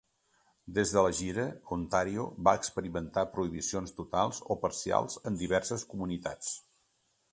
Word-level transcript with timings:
Des 0.77 0.93
de 0.93 1.01
la 1.07 1.11
gira, 1.17 1.43
Ontario 1.75 2.25
va 2.49 2.55
experimentar 2.61 3.27
prohibicions 3.35 3.93
totals 3.99 4.41
o 4.57 4.61
parcials 4.67 5.23
en 5.33 5.39
diverses 5.43 5.85
comunitats. 5.93 6.51